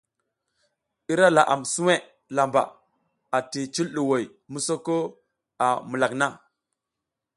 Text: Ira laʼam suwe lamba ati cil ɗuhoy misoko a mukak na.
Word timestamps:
Ira 1.11 1.27
laʼam 1.35 1.61
suwe 1.73 1.95
lamba 2.35 2.61
ati 3.37 3.59
cil 3.73 3.87
ɗuhoy 3.95 4.23
misoko 4.51 4.95
a 5.65 5.67
mukak 5.89 6.13
na. 6.19 6.27